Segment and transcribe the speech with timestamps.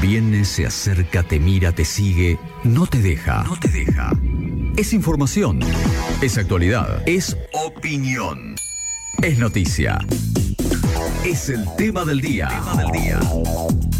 [0.00, 3.44] Viene, se acerca, te mira, te sigue, no te deja.
[3.44, 4.10] No te deja.
[4.76, 5.60] Es información.
[6.22, 7.02] Es actualidad.
[7.06, 8.56] Es opinión.
[9.22, 9.98] Es noticia.
[11.24, 12.48] Es el tema del día.
[12.48, 13.20] Tema del día.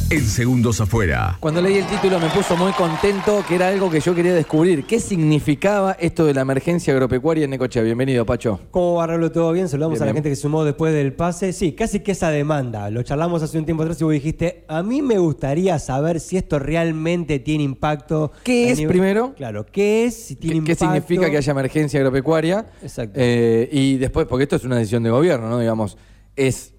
[0.09, 1.37] En segundos afuera.
[1.39, 4.85] Cuando leí el título me puso muy contento, que era algo que yo quería descubrir.
[4.87, 7.83] ¿Qué significaba esto de la emergencia agropecuaria en Necochea?
[7.83, 8.59] Bienvenido, Pacho.
[8.71, 9.07] ¿Cómo va?
[9.31, 9.69] ¿Todo bien?
[9.69, 10.17] Saludamos Bien, a la bien.
[10.25, 11.53] gente que sumó después del pase.
[11.53, 12.89] Sí, casi que esa demanda.
[12.91, 16.39] Lo charlamos hace un tiempo atrás y vos dijiste, a mí me gustaría saber si
[16.39, 18.33] esto realmente tiene impacto.
[18.43, 19.35] ¿Qué es primero?
[19.37, 20.17] Claro, ¿qué es?
[20.17, 20.85] Si tiene ¿Qué, qué impacto.
[20.87, 22.67] significa que haya emergencia agropecuaria?
[22.83, 23.13] Exacto.
[23.23, 25.59] Eh, y después, porque esto es una decisión de gobierno, ¿no?
[25.61, 25.97] Digamos,
[26.35, 26.75] es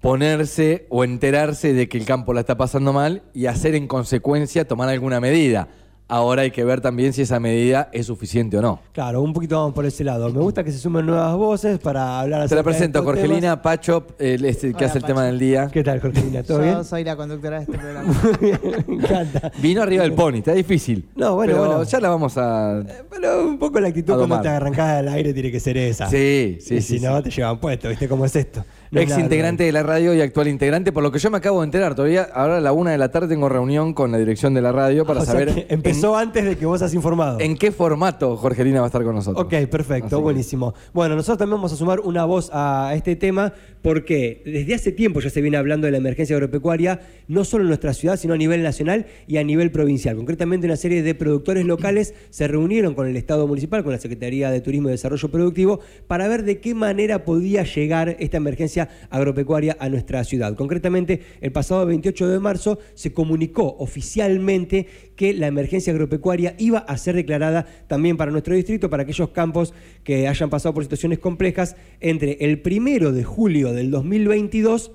[0.00, 4.66] ponerse o enterarse de que el campo la está pasando mal y hacer en consecuencia
[4.66, 5.68] tomar alguna medida.
[6.08, 8.78] Ahora hay que ver también si esa medida es suficiente o no.
[8.92, 10.30] Claro, un poquito vamos por ese lado.
[10.32, 13.12] Me gusta que se sumen nuevas voces para hablar Te la acerca de presento, estos
[13.12, 15.58] Jorgelina Pacho, el, este, que Hola, hace el tema del día.
[15.62, 15.72] temas.
[15.72, 16.42] ¿Qué tal, Jorgelina?
[16.44, 16.84] ¿Todo Yo bien?
[16.84, 18.14] soy la conductora de este programa.
[18.86, 19.50] Me encanta.
[19.60, 21.08] Vino arriba del pony, está difícil.
[21.16, 21.82] No, bueno, Pero bueno.
[21.82, 22.84] ya la vamos a.
[23.10, 24.42] Pero un poco la actitud A cuando domar.
[24.44, 26.08] te arrancás al aire tiene que ser esa.
[26.08, 28.64] Sí, sí, Y sí, si no, te llevan puesto, ¿viste cómo es esto?
[28.92, 31.28] No es Ex nada integrante de la radio y actual integrante, por lo que yo
[31.32, 31.96] me acabo de enterar.
[31.96, 34.70] Todavía, ahora a la una de la tarde tengo reunión con la dirección de la
[34.70, 37.40] radio para O sea saber que empezó antes de que vos has informado.
[37.40, 39.44] en, qué formato Jorgelina va a estar con nosotros.
[39.44, 40.74] Ok, perfecto, Así que- buenísimo.
[40.92, 45.20] Bueno, nosotros también vamos a sumar una voz a este tema porque desde hace tiempo
[45.20, 48.36] ya se viene hablando de la emergencia agropecuaria, no solo en nuestra ciudad, sino a
[48.36, 50.16] nivel nacional y a nivel provincial.
[50.16, 54.50] Concretamente, una serie de productores locales se reunieron con el Estado municipal, con la Secretaría
[54.50, 59.76] de Turismo y Desarrollo Productivo, para ver de qué manera podía llegar esta emergencia agropecuaria
[59.78, 60.54] a nuestra ciudad.
[60.56, 66.96] Concretamente, el pasado 28 de marzo se comunicó oficialmente que la emergencia agropecuaria iba a
[66.96, 71.76] ser declarada también para nuestro distrito, para aquellos campos que hayan pasado por situaciones complejas
[72.00, 74.92] entre el primero de julio del 2022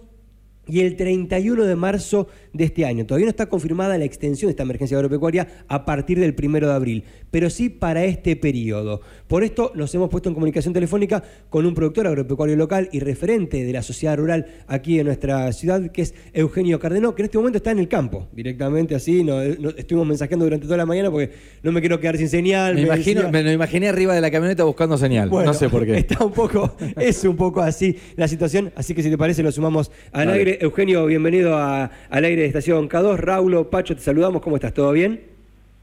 [0.68, 3.06] y el 31 de marzo de este año.
[3.06, 6.74] Todavía no está confirmada la extensión de esta emergencia agropecuaria a partir del 1 de
[6.74, 9.02] abril, pero sí para este periodo.
[9.28, 13.64] Por esto nos hemos puesto en comunicación telefónica con un productor agropecuario local y referente
[13.64, 17.38] de la sociedad rural aquí en nuestra ciudad, que es Eugenio Cardenó, que en este
[17.38, 19.24] momento está en el campo, directamente así.
[19.24, 21.32] No, no- estuvimos mensajeando durante toda la mañana porque
[21.64, 22.76] no me quiero quedar sin señal.
[22.76, 25.30] Me, imagino, decía- me lo imaginé arriba de la camioneta buscando señal.
[25.30, 25.98] bueno, no sé por qué.
[25.98, 29.52] Está un poco, es un poco así la situación, así que si te parece lo
[29.52, 30.58] sumamos al aire.
[30.62, 33.18] Eugenio, bienvenido a- al aire de Estación K2.
[33.18, 34.74] Raulo, Pacho, te saludamos, ¿cómo estás?
[34.74, 35.22] ¿Todo bien?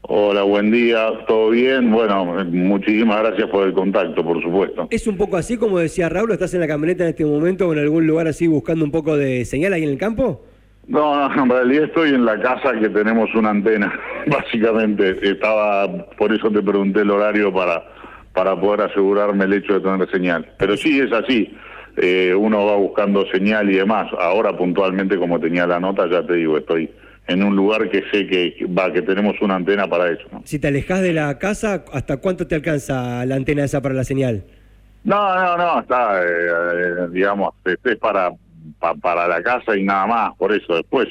[0.01, 1.91] Hola, buen día, ¿todo bien?
[1.91, 4.87] Bueno, muchísimas gracias por el contacto, por supuesto.
[4.89, 7.73] Es un poco así, como decía Raulo, ¿estás en la camioneta en este momento o
[7.73, 10.41] en algún lugar así buscando un poco de señal ahí en el campo?
[10.87, 13.93] No, no, en realidad estoy en la casa que tenemos una antena,
[14.27, 15.19] básicamente.
[15.21, 17.83] Estaba, por eso te pregunté el horario para,
[18.33, 20.49] para poder asegurarme el hecho de tener señal.
[20.57, 21.53] Pero sí, es así.
[21.97, 24.07] Eh, uno va buscando señal y demás.
[24.19, 26.89] Ahora puntualmente, como tenía la nota, ya te digo, estoy
[27.27, 30.23] en un lugar que sé que va que tenemos una antena para eso.
[30.31, 30.41] ¿no?
[30.45, 34.03] Si te alejas de la casa, ¿hasta cuánto te alcanza la antena esa para la
[34.03, 34.43] señal?
[35.03, 38.31] No, no, no, está, eh, eh, digamos, es para,
[38.79, 41.07] pa- para la casa y nada más, por eso después.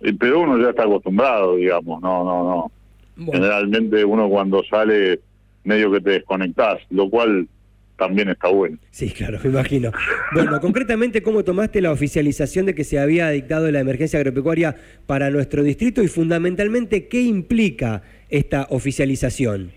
[0.00, 2.72] Eh, Pero uno ya está acostumbrado, digamos, no, no, no.
[3.16, 3.32] Bueno.
[3.32, 5.18] Generalmente uno cuando sale
[5.64, 7.48] medio que te desconectás, lo cual
[7.98, 8.78] también está bueno.
[8.90, 9.90] Sí, claro, me imagino.
[10.32, 14.76] Bueno, concretamente, ¿cómo tomaste la oficialización de que se había dictado la emergencia agropecuaria
[15.06, 19.72] para nuestro distrito y fundamentalmente qué implica esta oficialización?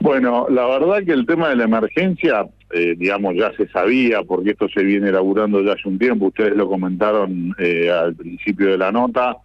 [0.00, 4.50] Bueno, la verdad que el tema de la emergencia, eh, digamos, ya se sabía, porque
[4.50, 8.78] esto se viene elaborando ya hace un tiempo, ustedes lo comentaron eh, al principio de
[8.78, 9.36] la nota,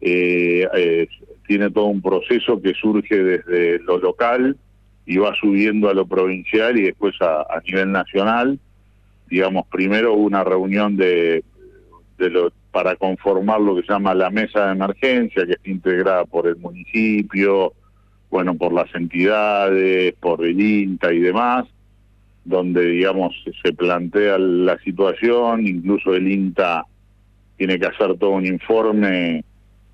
[0.00, 1.08] eh, eh,
[1.46, 4.56] tiene todo un proceso que surge desde lo local
[5.06, 8.58] y va subiendo a lo provincial y después a, nivel nacional.
[9.28, 11.42] Digamos, primero hubo una reunión de,
[12.18, 16.24] de lo, para conformar lo que se llama la mesa de emergencia, que está integrada
[16.24, 17.72] por el municipio,
[18.30, 21.66] bueno, por las entidades, por el INTA y demás,
[22.44, 26.86] donde, digamos, se plantea la situación, incluso el INTA
[27.56, 29.44] tiene que hacer todo un informe,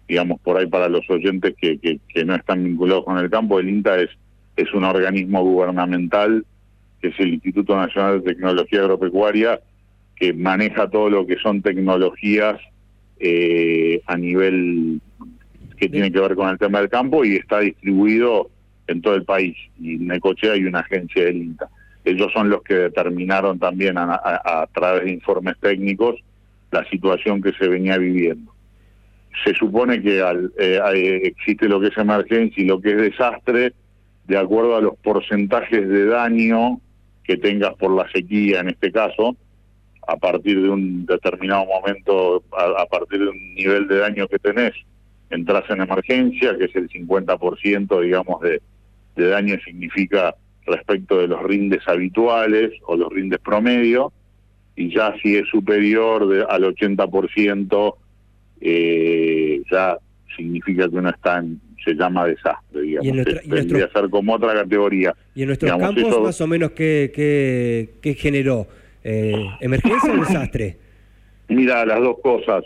[0.06, 3.58] digamos, por ahí para los oyentes que, que, que no están vinculados con el campo,
[3.58, 4.10] el INTA es,
[4.58, 6.44] es un organismo gubernamental,
[7.00, 9.60] que es el Instituto Nacional de Tecnología Agropecuaria,
[10.16, 12.60] que maneja todo lo que son tecnologías
[13.20, 15.00] eh, a nivel
[15.76, 18.50] que tiene que ver con el tema del campo y está distribuido
[18.88, 19.56] en todo el país.
[19.80, 21.68] Y en Necochea hay una agencia del INTA.
[22.04, 26.16] Ellos son los que determinaron también a, a- a través de informes técnicos
[26.72, 28.52] la situación que se venía viviendo.
[29.44, 33.72] Se supone que al, eh, existe lo que es emergencia y lo que es desastre
[34.28, 36.80] de acuerdo a los porcentajes de daño
[37.24, 39.36] que tengas por la sequía en este caso,
[40.06, 44.74] a partir de un determinado momento, a, partir de un nivel de daño que tenés,
[45.30, 48.60] entras en emergencia, que es el 50%, digamos, de,
[49.16, 50.34] de daño significa
[50.66, 54.12] respecto de los rindes habituales o los rindes promedio,
[54.76, 57.94] y ya si es superior de, al 80%,
[58.60, 59.96] eh, ya
[60.36, 63.06] significa que uno está en, se llama desastre, digamos.
[63.06, 65.14] Y en nuestra- y nuestro- Tendría que ser como otra categoría.
[65.34, 68.66] Y en nuestros Digamos, campos, eso- más o menos, ¿qué, qué, qué generó?
[69.04, 70.76] Eh, ¿Emergencia o desastre?
[71.48, 72.64] Mira, las dos cosas.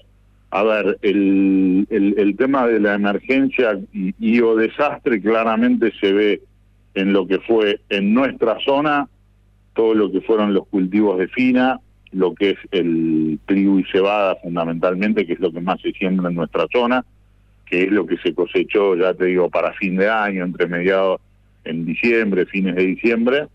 [0.51, 6.13] A ver, el, el, el tema de la emergencia y, y o desastre claramente se
[6.13, 6.43] ve
[6.95, 9.09] en lo que fue en nuestra zona,
[9.75, 11.81] todo lo que fueron los cultivos de fina,
[12.11, 16.29] lo que es el trigo y cebada fundamentalmente, que es lo que más se siembra
[16.29, 17.03] en nuestra zona,
[17.73, 21.23] que es lo que se cosechó, ya te digo, para fin de año, entre mediados
[21.65, 23.47] en diciembre, fines de diciembre,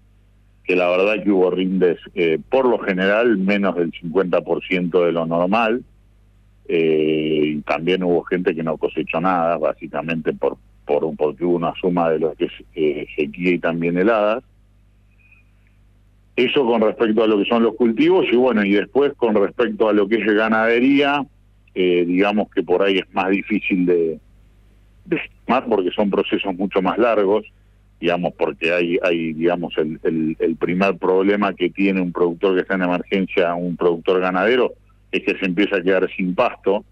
[0.63, 5.27] que la verdad que hubo rindes, eh, por lo general, menos del 50% de lo
[5.27, 5.83] normal,
[6.67, 12.09] eh, también hubo gente que no cosechó nada, básicamente por, por porque hubo una suma
[12.09, 14.43] de lo que es eh, sequía y también heladas.
[16.35, 19.87] Eso con respecto a lo que son los cultivos y bueno, y después con respecto
[19.87, 21.23] a lo que es ganadería,
[21.79, 24.19] eh, digamos que por ahí es más difícil de,
[25.69, 27.45] porque son procesos mucho más largos,
[27.99, 32.61] digamos, porque hay, hay digamos, el, el, el primer problema que tiene un productor que
[32.61, 34.73] está en emergencia, un productor ganadero,
[35.11, 36.83] es que se empieza a quedar sin pasto,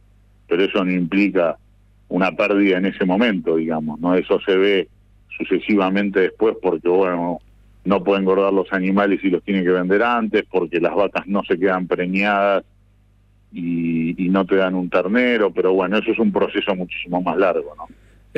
[0.48, 1.58] pero eso no implica
[2.08, 4.14] una pérdida en ese momento, digamos, ¿no?
[4.14, 4.88] Eso se ve
[5.36, 7.40] sucesivamente después porque, bueno,
[7.86, 11.42] no pueden engordar los animales y los tienen que vender antes, porque las vacas no
[11.44, 12.64] se quedan preñadas
[13.56, 17.38] y, y no te dan un ternero, pero bueno, eso es un proceso muchísimo más
[17.38, 17.88] largo, ¿no?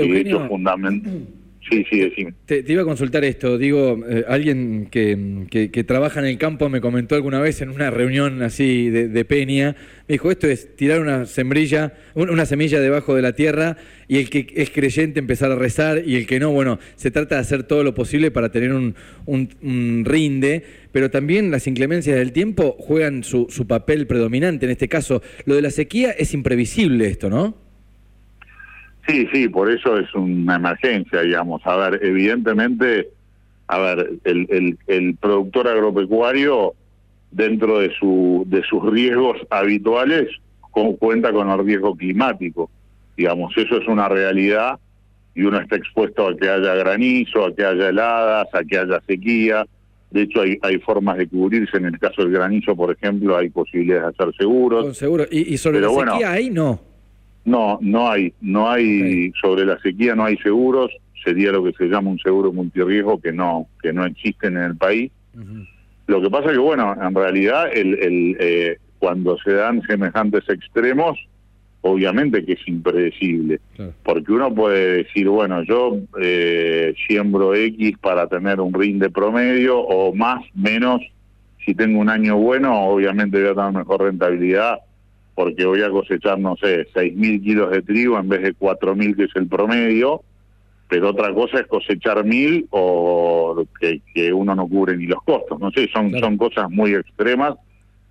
[0.01, 1.05] Y de hecho, fundament...
[1.69, 2.33] Sí, sí, decime.
[2.45, 6.79] Te, iba a consultar esto, digo, eh, alguien que, que- trabaja en el campo me
[6.79, 9.75] comentó alguna vez en una reunión así de, de Peña,
[10.07, 13.75] me dijo, esto es tirar una sembrilla, un- una semilla debajo de la tierra
[14.07, 17.35] y el que es creyente empezar a rezar y el que no, bueno, se trata
[17.35, 20.63] de hacer todo lo posible para tener un, un- un rinde,
[20.93, 24.65] pero también las inclemencias del tiempo juegan su, su papel predominante.
[24.65, 27.66] En este caso, lo de la sequía es imprevisible esto, ¿no?
[29.07, 31.61] Sí, sí, por eso es una emergencia, digamos.
[31.65, 33.07] A ver, evidentemente,
[33.67, 36.73] a ver, el, el, el productor agropecuario,
[37.31, 40.29] dentro de, su, de sus riesgos habituales,
[40.71, 42.69] cu- cuenta con el riesgo climático.
[43.15, 44.79] Digamos, eso es una realidad
[45.35, 49.01] y uno está expuesto a que haya granizo, a que haya heladas, a que haya
[49.07, 49.65] sequía.
[50.09, 51.77] De hecho, hay, hay formas de cubrirse.
[51.77, 54.83] En el caso del granizo, por ejemplo, hay posibilidades de hacer seguros.
[54.85, 55.25] Con seguro.
[55.29, 56.11] Y, y sobre Pero la bueno.
[56.13, 56.79] sequía ahí no.
[57.47, 60.91] No, no hay, no hay sobre la sequía no hay seguros,
[61.23, 64.75] sería lo que se llama un seguro multirriesgo que no que no existen en el
[64.75, 65.11] país.
[66.07, 70.43] Lo que pasa es que bueno, en realidad el, el eh, cuando se dan semejantes
[70.49, 71.17] extremos,
[71.81, 73.93] obviamente que es impredecible, Claro.
[74.03, 80.13] porque uno puede decir bueno yo eh, siembro X para tener un rinde promedio o
[80.13, 80.99] más menos
[81.63, 84.79] si tengo un año bueno, obviamente voy a tener mejor rentabilidad
[85.37, 89.25] porque voy a cosechar, no sé, 6.000 kilos de trigo en vez de 4.000 que
[89.25, 90.23] es el promedio,
[90.89, 95.59] pero otra cosa es cosechar 1.000 o que, que uno no cubre ni los costos.
[95.59, 96.25] No sé, son, Claro.
[96.25, 97.53] son cosas muy extremas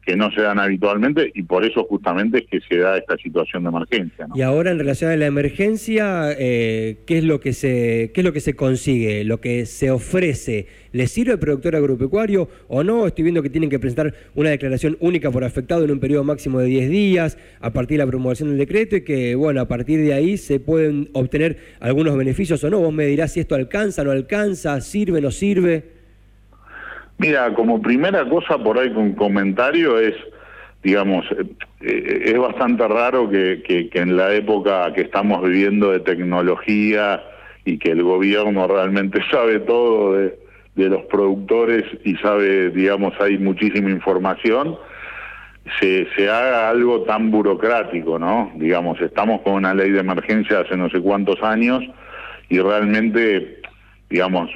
[0.07, 3.65] que no se dan habitualmente y por eso justamente es que se da esta situación
[3.65, 4.29] de emergencia.
[4.37, 8.25] Y ahora en relación a la emergencia, eh, ¿qué es lo que se qué es
[8.25, 10.69] lo que se consigue, lo que se ofrece?
[10.93, 13.09] ¿Le sirve al productor agropecuario o no?
[13.09, 16.61] Estoy viendo que tienen que presentar una declaración única por afectado en un periodo máximo
[16.61, 20.01] de 10 días a partir de la promulgación del decreto y que bueno, a partir
[20.01, 22.79] de ahí se pueden obtener algunos beneficios o no.
[22.79, 25.96] Vos me dirás si esto alcanza, no alcanza, sirve, no sirve.
[27.19, 30.15] Mira, como primera cosa por ahí con comentario es,
[30.83, 31.47] digamos, eh,
[31.81, 37.23] eh, es bastante raro que, que, que en la época que estamos viviendo de tecnología
[37.65, 40.39] y que el gobierno realmente sabe todo de,
[40.77, 44.77] de los productores y sabe, digamos, hay muchísima información,
[45.81, 48.53] se, se haga algo tan burocrático, ¿no?
[48.57, 51.83] Digamos, estamos con una ley de emergencia hace no sé cuántos años
[52.49, 53.61] y realmente,
[54.11, 54.51] digamos,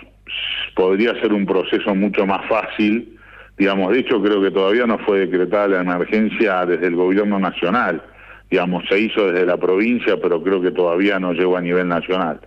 [0.75, 3.17] podría ser un proceso mucho más fácil.
[3.59, 8.03] Digamos, de hecho creo que todavía no fue decretada la emergencia desde el gobierno nacional.
[8.51, 12.41] Digamos, se hizo desde la provincia, pero creo que todavía no llegó a nivel nacional.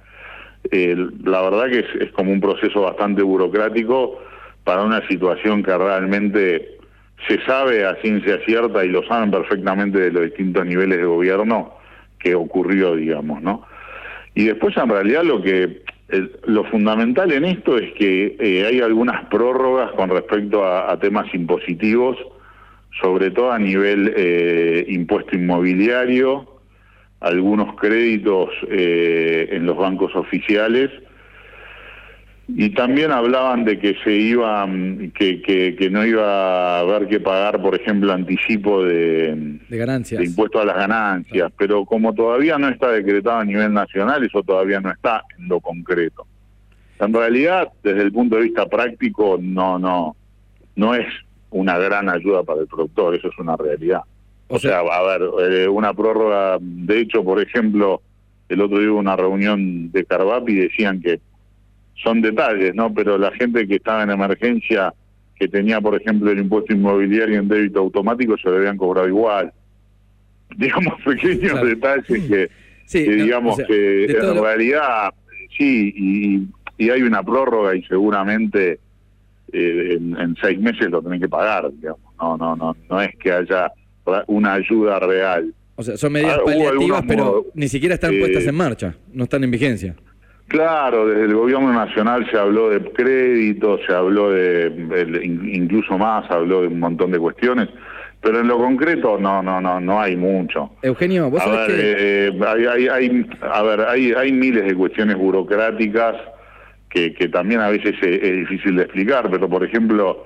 [0.72, 4.20] La verdad que es, es como un proceso bastante burocrático
[4.64, 6.78] para una situación que realmente
[7.28, 11.74] se sabe a ciencia cierta y lo saben perfectamente de los distintos niveles de gobierno
[12.20, 13.66] que ocurrió, digamos, ¿no?
[14.36, 18.80] Y después en realidad lo que el- lo fundamental en esto es que eh, hay
[18.82, 22.18] algunas prórrogas con respecto a, a temas impositivos,
[23.02, 26.48] sobre todo a nivel eh, impuesto inmobiliario,
[27.20, 30.92] algunos créditos eh, en los bancos oficiales
[32.48, 34.68] y también hablaban de que se iba
[35.16, 40.20] que, que, no iba a haber que pagar por ejemplo anticipo de, de ganancias.
[40.20, 41.52] de impuesto a las ganancias.
[41.58, 45.62] Pero como todavía no está decretado a nivel nacional eso todavía no está en lo
[45.62, 46.28] concreto.
[47.00, 50.16] En realidad desde el punto de vista práctico no no
[50.76, 51.08] no es
[51.50, 54.02] una gran ayuda para el productor eso es una realidad.
[54.50, 58.02] O, sea, a ver eh, una prórroga de hecho por ejemplo
[58.50, 61.22] el otro día hubo una reunión de Carvap y decían que
[61.96, 62.94] son detalles, ¿no?
[62.94, 64.94] Pero la gente que estaba en emergencia,
[65.36, 69.54] que tenía, por ejemplo, el impuesto inmobiliario en débito automático, se lo habían cobrado igual.
[70.58, 72.50] Digamos, pequeños detalles que,
[72.92, 75.12] digamos que en realidad,
[75.58, 76.48] sí, y,
[76.78, 78.80] y, hay una prórroga y seguramente
[79.52, 82.02] eh, en, seis meses lo tienen que pagar, digamos.
[82.22, 83.72] No, no, no, no es que haya
[84.28, 85.54] una ayuda real.
[85.76, 89.44] O sea, son medidas ah, paliativas, pero ni siquiera están puestas en marcha, no están
[89.44, 89.96] en vigencia.
[90.54, 94.72] Claro, desde el gobierno nacional se habló de crédito, se habló de,
[95.24, 97.70] incluso más, habló de un montón de cuestiones,
[98.22, 100.70] pero en lo concreto no, no, no, no hay mucho.
[100.84, 102.28] Eugenio, vos sabés que...
[102.28, 106.18] Eh, hay, hay, a ver, hay, hay miles de cuestiones burocráticas
[106.88, 110.24] que, que también a veces es, difícil de explicar, pero por ejemplo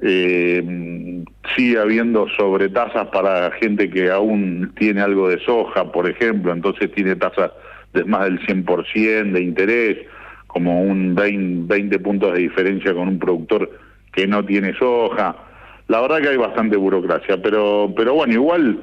[0.00, 1.22] eh,
[1.54, 7.14] sigue habiendo sobretasas para gente que aún tiene algo de soja, por ejemplo, entonces tiene
[7.16, 7.50] tasas
[7.92, 9.98] de más del 100% de interés,
[10.46, 13.70] como un 20, 20 puntos de diferencia con un productor
[14.12, 15.36] que no tiene soja.
[15.88, 18.80] La verdad que hay bastante burocracia, pero, pero bueno, igual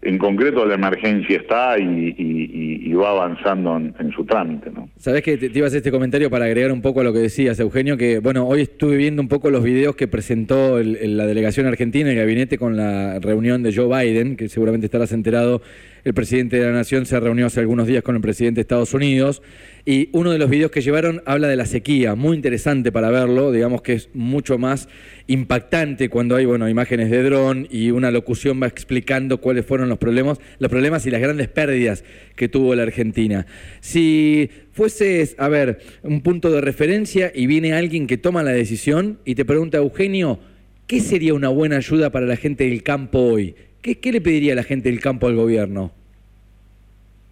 [0.00, 4.70] en concreto la emergencia está y, va avanzando en, su trámite.
[4.72, 4.88] ¿no?
[4.96, 7.20] Sabes que te, ibas a hacer este comentario para agregar un poco a lo que
[7.20, 11.66] decías, Eugenio, que bueno, hoy estuve viendo un poco los videos que presentó la delegación
[11.66, 15.62] argentina, el gabinete con la reunión de Joe Biden, que seguramente estarás enterado
[16.04, 18.94] el presidente de la Nación se reunió hace algunos días con el presidente de Estados
[18.94, 19.42] Unidos
[19.88, 23.50] y uno de los videos que llevaron habla de la sequía, muy interesante para verlo,
[23.52, 24.86] digamos que es mucho más
[25.28, 29.96] impactante cuando hay bueno, imágenes de dron y una locución va explicando cuáles fueron los
[29.96, 32.04] problemas, los problemas y las grandes pérdidas
[32.36, 33.46] que tuvo la Argentina.
[33.80, 39.20] Si fueses, a ver, un punto de referencia y viene alguien que toma la decisión
[39.24, 40.38] y te pregunta, Eugenio,
[40.86, 43.54] ¿qué sería una buena ayuda para la gente del campo hoy?
[43.80, 45.94] ¿Qué, le pediría a la gente del campo al gobierno?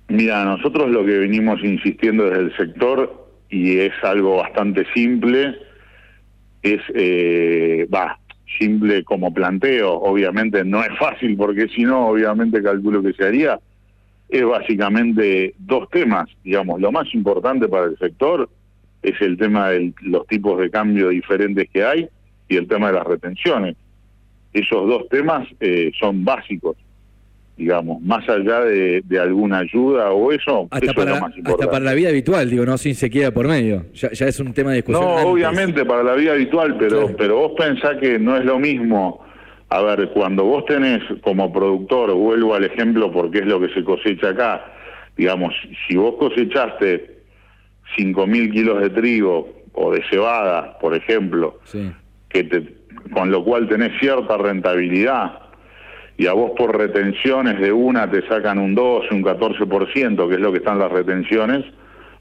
[0.08, 5.56] Mira, nosotros lo que venimos insistiendo desde el sector, y es algo bastante simple,
[6.62, 8.18] es, eh, va,
[8.58, 13.58] simple como planteo, obviamente no es fácil porque si no, obviamente calculo que se haría,
[14.28, 18.48] es básicamente dos temas, digamos, lo más importante para el sector
[19.02, 22.08] es el tema de los tipos de cambio diferentes que hay
[22.48, 23.76] y el tema de las retenciones.
[24.52, 26.76] Esos dos temas eh, son básicos,
[27.56, 31.64] digamos, más allá de, alguna ayuda o eso, hasta para, es lo más importante.
[31.64, 34.70] Hasta para la vida habitual, digo, no sin sequía por medio, ya, es un tema
[34.70, 35.04] de discusión.
[35.04, 39.24] No, obviamente para la vida habitual, pero, pero vos pensás que no es lo mismo.
[39.68, 43.82] A ver, cuando vos tenés como productor, vuelvo al ejemplo porque es lo que se
[43.82, 44.72] cosecha acá,
[45.16, 45.54] digamos,
[45.88, 47.16] si vos cosechaste
[47.98, 51.58] 5.000 kilos de trigo o de cebada, por ejemplo,
[52.28, 52.76] que te
[53.12, 55.45] con lo cual tenés cierta rentabilidad
[56.18, 60.40] y a vos por retenciones de una te sacan un 12, un 14%, que es
[60.40, 61.64] lo que están las retenciones,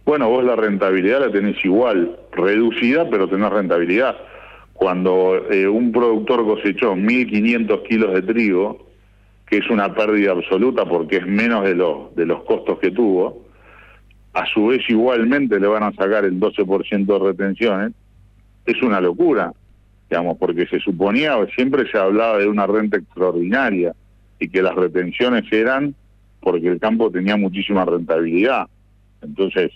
[0.06, 4.16] bueno, vos la rentabilidad la tenés igual, reducida, pero tenés rentabilidad.
[4.74, 8.86] Cuando eh, un productor cosechó 1.500 kilos de trigo,
[9.48, 13.46] que es una pérdida absoluta porque es menos de, los de los costos que tuvo,
[14.34, 17.94] a su vez igualmente le van a sacar el 12% de retenciones,
[18.66, 19.54] es una locura
[20.10, 23.94] digamos, porque se suponía, siempre se hablaba de una renta extraordinaria
[24.40, 25.96] y que las retenciones eran
[26.40, 28.68] porque el campo tenía muchísima rentabilidad.
[29.22, 29.72] Entonces,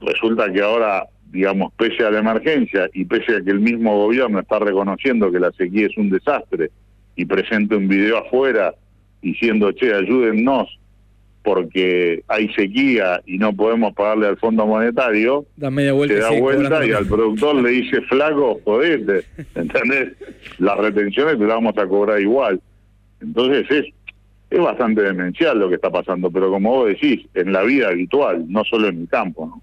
[0.00, 4.38] resulta que ahora, digamos, pese a la emergencia y pese a que el mismo gobierno
[4.38, 6.70] está reconociendo que la sequía es un desastre
[7.16, 8.74] y presenta un video afuera
[9.20, 10.78] diciendo, che, ayúdennos
[11.46, 16.40] porque hay sequía y no podemos pagarle al Fondo Monetario, da media vuelta, se da
[16.40, 19.24] vuelta y al productor le dice, flaco, jodete,
[19.54, 20.14] ¿entendés?
[20.58, 22.60] Las retenciones te las vamos a cobrar igual.
[23.20, 23.84] Entonces es,
[24.50, 28.44] es bastante demencial lo que está pasando, pero como vos decís, en la vida habitual,
[28.48, 29.62] no solo en el campo, ¿no?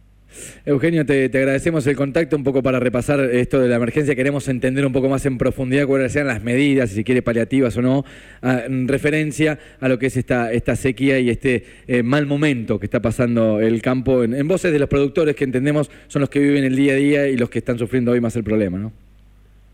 [0.65, 4.15] Eugenio, te, agradecemos el contacto un poco para repasar esto de la emergencia.
[4.15, 7.81] Queremos entender un poco más en profundidad cuáles sean las medidas, si quiere paliativas o
[7.81, 8.05] no,
[8.41, 12.85] en referencia a lo que es esta, esta sequía y este eh, mal momento que
[12.85, 16.63] está pasando el campo en, voces de los productores que entendemos son los que viven
[16.63, 18.91] el día a día y los que están sufriendo hoy más el problema, ¿no?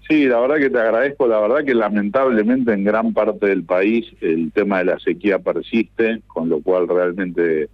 [0.07, 1.27] Sí, la verdad que te agradezco.
[1.27, 6.21] La verdad que lamentablemente en gran parte del país el tema de la sequía persiste,
[6.25, 7.69] con lo cual realmente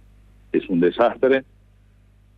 [0.52, 1.44] es un desastre.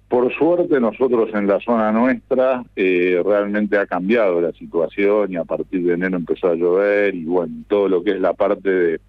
[0.09, 5.45] Por suerte nosotros en la zona nuestra eh, realmente ha cambiado la situación y a
[5.45, 9.01] partir de enero empezó a llover y bueno, todo lo que es la parte de,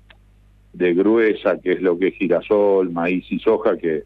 [0.73, 4.03] de gruesa, que es lo que es girasol, maíz y soja, que,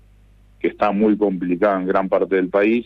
[0.59, 2.85] que está muy complicada en gran parte del país,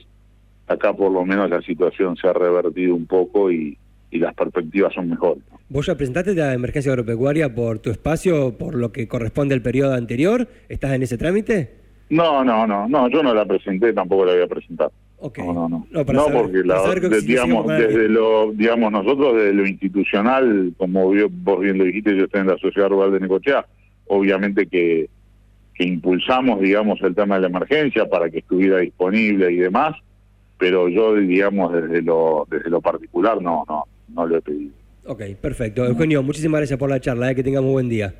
[0.67, 3.77] acá por lo menos la situación se ha revertido un poco y,
[4.09, 5.43] y las perspectivas son mejores.
[5.67, 9.95] ¿Vos ya presentaste la emergencia agropecuaria por tu espacio, por lo que corresponde al periodo
[9.95, 10.47] anterior?
[10.69, 11.86] ¿Estás en ese trámite?
[12.09, 14.89] No, no, no, no, yo no la presenté, tampoco la voy a presentar.
[15.19, 15.39] Ok.
[15.39, 15.87] No, no, no.
[15.91, 19.53] No, para No, saber- porque para la- de- si digamos, desde lo, digamos, nosotros desde
[19.53, 23.65] lo institucional, como vos bien lo dijiste, yo estoy en la Sociedad Rural de Necochea,
[24.07, 25.09] obviamente que,
[25.73, 29.95] que impulsamos, digamos, el tema de la emergencia para que estuviera disponible y demás,
[30.57, 33.83] pero yo, digamos, desde lo, desde lo particular no, no,
[34.13, 34.71] no lo he pedido.
[35.05, 35.85] Ok, perfecto.
[35.85, 38.13] Eugenio, muchísimas gracias por la charla, eh, que tengamos buen día.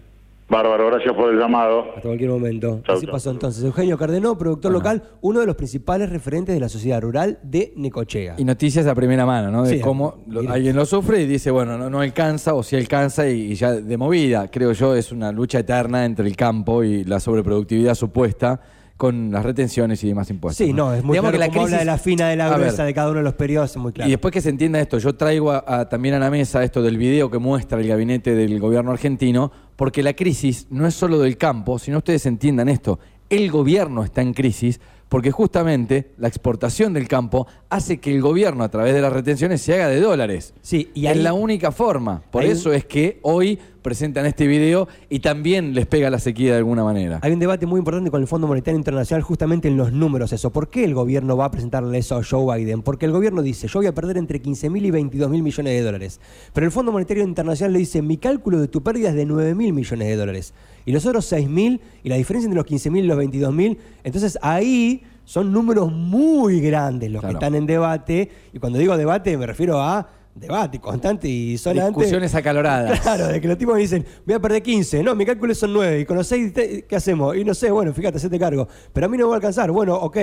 [0.50, 1.82] Bárbaro, gracias por el llamado.
[1.90, 2.80] Hasta cualquier momento.
[2.86, 3.12] Chau, Así chau.
[3.12, 3.62] pasó entonces.
[3.66, 8.36] Eugenio Cardenó, productor local, uno de los principales referentes de la sociedad rural de Necochea.
[8.38, 9.64] Y noticias a primera mano, ¿no?
[9.64, 12.78] De Sí, cómo lo- alguien lo sufre y dice, bueno, no, no alcanza o si
[12.78, 14.50] alcanza y, y ya de movida.
[14.50, 18.62] Creo yo es una lucha eterna entre el campo y la sobreproductividad supuesta
[18.98, 20.66] con las retenciones y demás impuestos.
[20.66, 22.50] Sí, no, es muy Digamos claro que la habla de la fina, de la A
[22.50, 24.08] ver, gruesa, de cada uno de los periodos, es muy claro.
[24.08, 26.82] Y después que se entienda esto, yo traigo a- a- también a la mesa esto
[26.82, 31.20] del video que muestra el gabinete del gobierno argentino, porque la crisis no es solo
[31.20, 34.80] del campo, sino ustedes entiendan esto, el gobierno está en crisis
[35.10, 39.62] porque justamente la exportación del campo hace que el gobierno a través de las retenciones
[39.62, 40.54] se haga de dólares.
[40.62, 42.22] Sí, y es la única forma.
[42.32, 46.58] Por eso es que hoy presentan este video y también les pega la sequía de
[46.58, 47.20] alguna manera.
[47.22, 50.52] Hay un debate muy importante con el Fondo Monetario Internacional justamente en los números eso.
[50.52, 52.82] ¿Por qué el gobierno va a presentarle eso a Joe Biden?
[52.82, 55.74] Porque el gobierno dice, yo voy a perder entre 15 mil y 22 mil millones
[55.74, 56.20] de dólares.
[56.52, 59.56] Pero el Fondo Monetario Internacional le dice, mi cálculo de tu pérdida es de 9
[59.56, 60.54] mil millones de dólares.
[60.88, 63.54] Y los otros 6 mil, y la diferencia entre los 15 mil y los 22
[63.54, 67.38] mil, entonces ahí son números muy grandes los Claro.
[67.38, 68.30] que están en debate.
[68.54, 71.90] Y cuando digo debate me refiero a debate constante y sonante.
[72.00, 73.00] Discusiones acaloradas.
[73.02, 75.04] Claro, de que los tipos me dicen, voy a perder 15.
[75.04, 76.00] No, mi cálculo son 9.
[76.00, 76.54] Y con los 6,
[76.88, 77.36] ¿qué hacemos?
[77.36, 78.68] Y no sé, bueno, fíjate, se te cargo.
[78.94, 79.70] Pero a mí no me va a alcanzar.
[79.72, 80.18] Bueno, ok.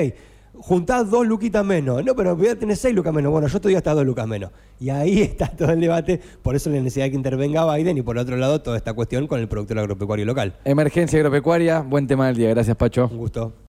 [0.56, 2.04] Juntás dos luquitas menos.
[2.04, 3.32] No, pero voy a tener 6 lucas menos.
[3.32, 4.50] Bueno, yo te doy hasta dos lucas menos.
[4.78, 6.20] Y ahí está todo el debate.
[6.42, 9.26] Por eso la necesidad de que intervenga Biden y por otro lado toda esta cuestión
[9.26, 10.54] con el productor agropecuario local.
[10.64, 12.50] Emergencia agropecuaria, buen tema del día.
[12.50, 13.08] Gracias, Pacho.
[13.10, 13.54] Un gusto.